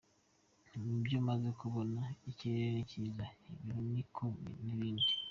Mu 0.87 0.97
byo 1.05 1.19
maze 1.27 1.47
kubona, 1.59 2.01
ikirere 2.31 2.67
ni 2.75 2.83
cyiza, 2.89 3.25
ibiryo 3.57 3.79
ni 3.91 4.01
uko 4.03 4.23
n’ibindi. 4.63 5.11